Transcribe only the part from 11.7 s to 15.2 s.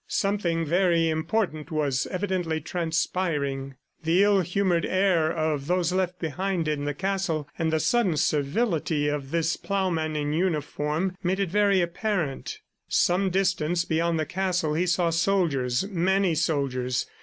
apparent.... Some distance beyond the castle he saw